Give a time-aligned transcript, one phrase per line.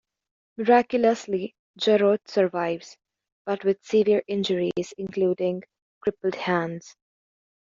[0.57, 2.97] Miraculously, Jarrod survives,
[3.45, 5.61] but with severe injuries including
[6.01, 6.95] crippled hands.